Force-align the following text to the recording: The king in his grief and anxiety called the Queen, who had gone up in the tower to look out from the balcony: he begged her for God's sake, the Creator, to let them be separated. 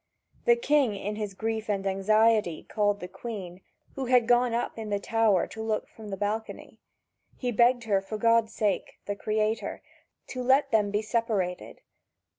The 0.45 0.55
king 0.55 0.95
in 0.95 1.15
his 1.17 1.35
grief 1.35 1.69
and 1.69 1.85
anxiety 1.85 2.63
called 2.63 2.99
the 3.01 3.07
Queen, 3.07 3.61
who 3.93 4.05
had 4.05 4.27
gone 4.27 4.51
up 4.51 4.75
in 4.79 4.89
the 4.89 4.97
tower 4.99 5.45
to 5.45 5.61
look 5.61 5.83
out 5.83 5.89
from 5.89 6.09
the 6.09 6.17
balcony: 6.17 6.79
he 7.37 7.51
begged 7.51 7.83
her 7.83 8.01
for 8.01 8.17
God's 8.17 8.51
sake, 8.51 8.97
the 9.05 9.15
Creator, 9.15 9.83
to 10.29 10.41
let 10.41 10.71
them 10.71 10.89
be 10.89 11.03
separated. 11.03 11.81